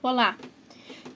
[0.00, 0.38] Olá,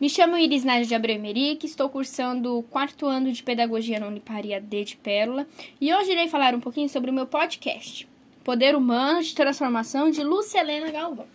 [0.00, 4.08] me chamo Iris Nádia de Abreu Merique, estou cursando o quarto ano de Pedagogia na
[4.08, 5.46] Uniparia D de Pérola
[5.80, 8.08] e hoje irei falar um pouquinho sobre o meu podcast,
[8.42, 11.26] Poder Humano de Transformação de Lucelena Galvão.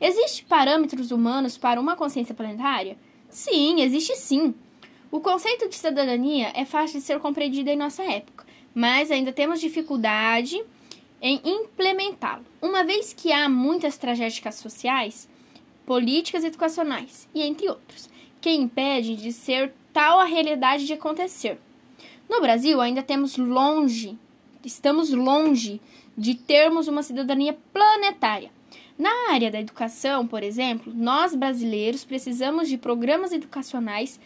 [0.00, 2.96] Existem parâmetros humanos para uma consciência planetária?
[3.28, 4.54] Sim, existe sim.
[5.10, 9.60] O conceito de cidadania é fácil de ser compreendido em nossa época, mas ainda temos
[9.60, 10.62] dificuldade
[11.20, 15.28] em implementá-lo, uma vez que há muitas tragédias sociais
[15.88, 18.10] políticas educacionais e entre outros,
[18.42, 21.58] que impedem de ser tal a realidade de acontecer.
[22.28, 24.18] No Brasil, ainda temos longe,
[24.62, 25.80] estamos longe
[26.14, 28.50] de termos uma cidadania planetária.
[28.98, 34.20] Na área da educação, por exemplo, nós brasileiros precisamos de programas educacionais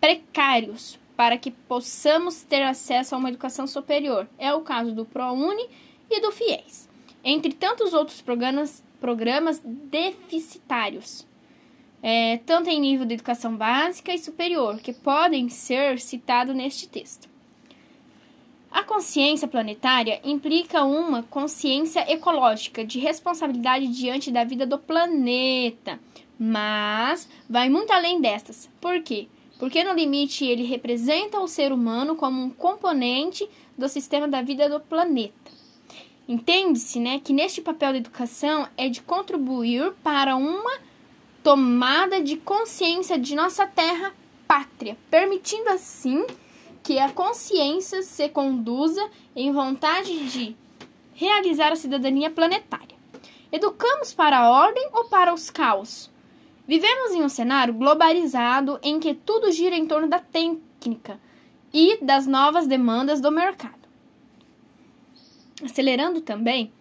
[0.00, 4.28] precários para que possamos ter acesso a uma educação superior.
[4.38, 5.68] É o caso do ProUni
[6.08, 6.88] e do FIES,
[7.24, 11.26] entre tantos outros programas programas deficitários,
[12.02, 17.28] é, tanto em nível de educação básica e superior, que podem ser citados neste texto.
[18.70, 25.98] A consciência planetária implica uma consciência ecológica de responsabilidade diante da vida do planeta,
[26.38, 28.68] mas vai muito além destas.
[28.80, 29.26] Por quê?
[29.58, 34.68] Porque no limite ele representa o ser humano como um componente do sistema da vida
[34.68, 35.57] do planeta.
[36.28, 40.78] Entende-se, né, que neste papel da educação é de contribuir para uma
[41.42, 44.12] tomada de consciência de nossa terra
[44.46, 46.26] pátria, permitindo assim
[46.82, 50.54] que a consciência se conduza em vontade de
[51.14, 52.98] realizar a cidadania planetária.
[53.50, 56.10] Educamos para a ordem ou para os caos?
[56.66, 61.18] Vivemos em um cenário globalizado em que tudo gira em torno da técnica
[61.72, 63.77] e das novas demandas do mercado
[65.64, 66.72] acelerando também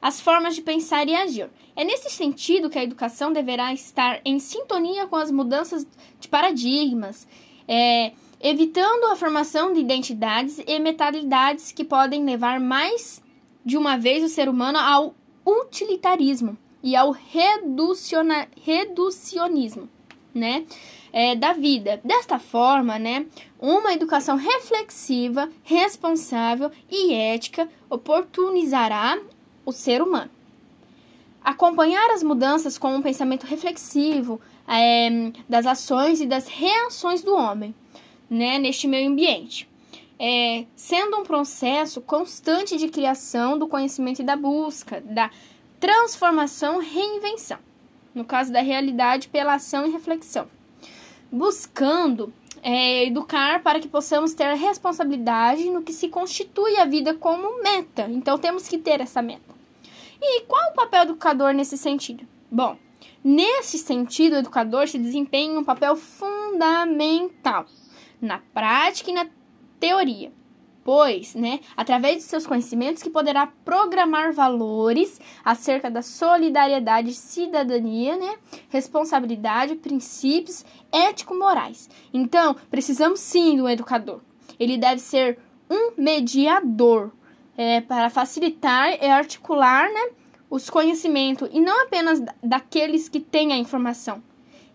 [0.00, 1.50] as formas de pensar e agir.
[1.74, 5.86] É nesse sentido que a educação deverá estar em sintonia com as mudanças
[6.20, 7.26] de paradigmas,
[7.66, 13.22] é, evitando a formação de identidades e mentalidades que podem levar mais
[13.64, 19.88] de uma vez o ser humano ao utilitarismo e ao reducionismo,
[20.32, 20.64] né?
[21.16, 21.98] É, da vida.
[22.04, 23.24] Desta forma, né,
[23.58, 29.18] uma educação reflexiva, responsável e ética oportunizará
[29.64, 30.30] o ser humano.
[31.42, 34.38] Acompanhar as mudanças com um pensamento reflexivo
[34.68, 37.74] é, das ações e das reações do homem
[38.28, 39.66] né, neste meio ambiente.
[40.18, 45.30] É, sendo um processo constante de criação do conhecimento e da busca, da
[45.80, 47.58] transformação reinvenção,
[48.14, 50.46] no caso da realidade pela ação e reflexão
[51.30, 52.32] buscando
[52.62, 58.08] é, educar para que possamos ter responsabilidade no que se constitui a vida como meta.
[58.10, 59.54] Então temos que ter essa meta.
[60.20, 62.26] E qual o papel do educador nesse sentido?
[62.50, 62.76] Bom,
[63.22, 67.66] nesse sentido, o educador se desempenha um papel fundamental
[68.20, 69.26] na prática e na
[69.78, 70.32] teoria
[70.86, 78.36] pois, né, através de seus conhecimentos, que poderá programar valores acerca da solidariedade, cidadania, né,
[78.68, 81.90] responsabilidade, princípios ético-morais.
[82.14, 84.20] Então, precisamos sim do educador.
[84.60, 87.10] Ele deve ser um mediador
[87.56, 90.10] é, para facilitar e articular, né,
[90.48, 94.22] os conhecimentos e não apenas daqueles que têm a informação.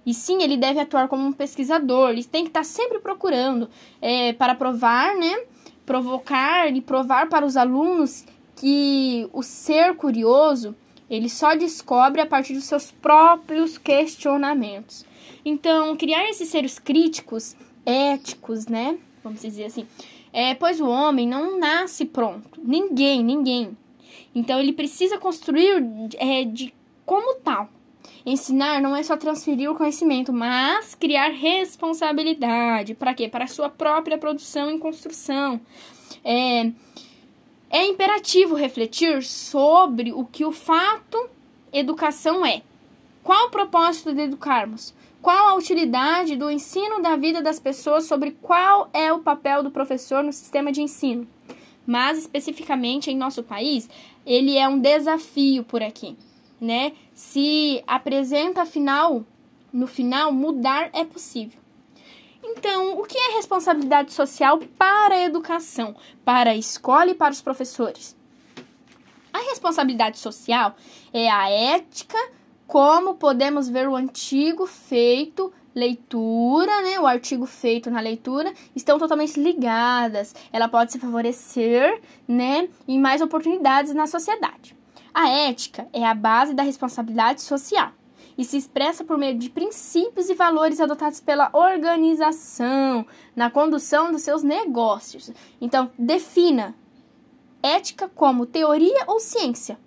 [0.06, 3.70] E sim, ele deve atuar como um pesquisador, ele tem que estar sempre procurando
[4.02, 5.46] é, para provar, né,
[5.86, 8.25] provocar e provar para os alunos
[8.56, 10.75] que o ser curioso
[11.09, 15.06] ele só descobre a partir dos seus próprios questionamentos.
[15.44, 17.56] Então, criar esses seres críticos,
[17.86, 18.97] éticos, né?
[19.22, 19.86] Vamos dizer assim.
[20.31, 22.62] É, pois o homem não nasce pronto.
[22.63, 23.78] Ninguém, ninguém.
[24.34, 25.84] Então, ele precisa construir
[26.18, 26.74] é, de
[27.06, 27.69] como tal.
[28.26, 32.94] Ensinar não é só transferir o conhecimento, mas criar responsabilidade.
[32.94, 33.28] Para quê?
[33.28, 35.59] Para a sua própria produção e construção.
[36.24, 36.72] É,
[37.70, 41.30] é imperativo refletir sobre o que o fato
[41.74, 42.62] educação é.
[43.24, 44.94] Qual o propósito de educarmos?
[45.20, 49.72] Qual a utilidade do ensino da vida das pessoas sobre qual é o papel do
[49.72, 51.28] professor no sistema de ensino?
[51.88, 53.90] Mas especificamente em nosso país,
[54.25, 56.16] ele é um desafio por aqui
[56.62, 56.94] né?
[57.16, 59.25] Se apresenta afinal,
[59.74, 61.60] no final, mudar é possível.
[62.44, 67.42] Então, o que é responsabilidade social para a educação, para a escola e para os
[67.42, 68.16] professores?
[69.34, 70.75] A responsabilidade social
[71.12, 72.18] é a ética,
[72.68, 79.40] como podemos ver o antigo feito leitura, né, o artigo feito na leitura, estão totalmente
[79.40, 80.36] ligadas.
[80.52, 84.75] Ela pode se favorecer, né, em mais oportunidades na sociedade.
[85.13, 87.92] A ética é a base da responsabilidade social.
[88.38, 93.06] e se expressa por meio de princípios e valores adotados pela organização
[93.36, 95.31] na condução dos seus negócios.
[95.60, 96.74] Então, defina
[97.62, 99.78] ética como teoria ou ciência.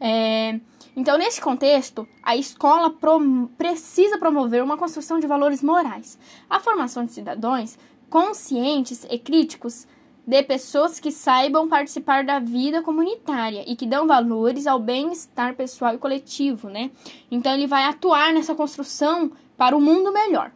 [0.00, 0.60] É,
[0.96, 7.04] então, nesse contexto, a escola prom precisa promover uma construção de valores morais, a formação
[7.04, 7.76] de cidadãos
[8.08, 9.86] conscientes e críticos
[10.28, 15.94] de pessoas que saibam participar da vida comunitária e que dão valores ao bem-estar pessoal
[15.94, 16.90] e coletivo, né?
[17.30, 20.52] Então ele vai atuar nessa construção para o um mundo melhor.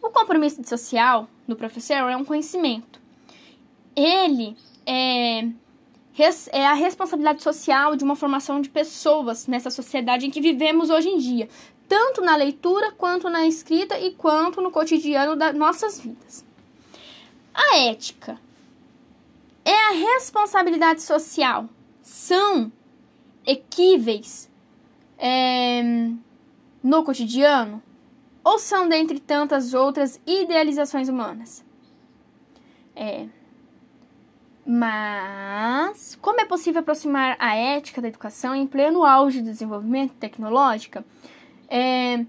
[0.00, 3.00] O compromisso social do professor é um conhecimento.
[3.96, 4.56] Ele
[4.86, 5.48] é,
[6.52, 11.08] é a responsabilidade social de uma formação de pessoas nessa sociedade em que vivemos hoje
[11.08, 11.48] em dia,
[11.88, 16.46] tanto na leitura quanto na escrita e quanto no cotidiano das nossas vidas.
[17.56, 18.38] A ética
[19.64, 21.68] é a responsabilidade social.
[22.02, 22.70] São
[23.46, 24.50] equíveis
[25.18, 25.82] é,
[26.82, 27.82] no cotidiano?
[28.44, 31.64] Ou são dentre tantas outras idealizações humanas?
[32.94, 33.26] É.
[34.64, 41.02] Mas, como é possível aproximar a ética da educação em pleno auge do desenvolvimento tecnológico?
[41.68, 42.24] É,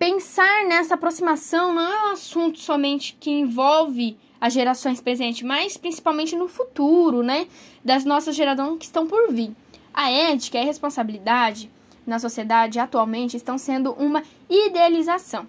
[0.00, 6.34] pensar nessa aproximação não é um assunto somente que envolve as gerações presentes, mas principalmente
[6.34, 7.46] no futuro, né?
[7.84, 9.54] Das nossas gerações que estão por vir.
[9.92, 11.70] A ética e a responsabilidade
[12.06, 15.46] na sociedade atualmente estão sendo uma idealização.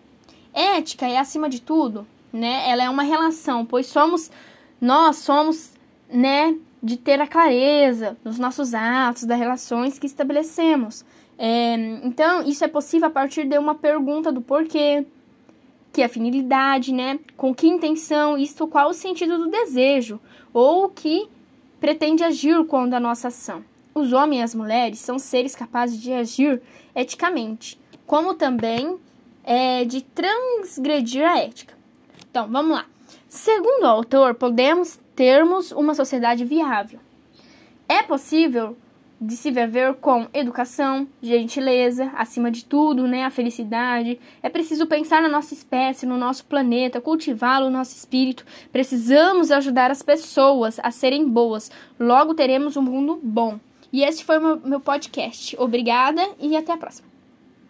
[0.53, 2.69] Ética é acima de tudo, né?
[2.69, 4.29] Ela é uma relação, pois somos
[4.81, 5.71] nós somos,
[6.09, 11.05] né, de ter a clareza nos nossos atos, das relações que estabelecemos.
[11.43, 11.73] É,
[12.03, 15.03] então, isso é possível a partir de uma pergunta do porquê,
[15.91, 17.19] que afinidade, né?
[17.35, 20.19] Com que intenção, isto qual o sentido do desejo,
[20.53, 21.27] ou o que
[21.79, 23.65] pretende agir quando a nossa ação.
[23.95, 26.61] Os homens e as mulheres são seres capazes de agir
[26.93, 28.99] eticamente, como também
[29.43, 31.73] é, de transgredir a ética.
[32.29, 32.85] Então, vamos lá.
[33.27, 36.99] Segundo o autor, podemos termos uma sociedade viável.
[37.89, 38.77] É possível
[39.21, 44.19] de se viver com educação, gentileza, acima de tudo, né, a felicidade.
[44.41, 48.43] É preciso pensar na nossa espécie, no nosso planeta, cultivá-lo, no nosso espírito.
[48.71, 51.69] Precisamos ajudar as pessoas a serem boas.
[51.99, 53.59] Logo teremos um mundo bom.
[53.93, 55.55] E esse foi o meu podcast.
[55.59, 57.10] Obrigada e até a próxima.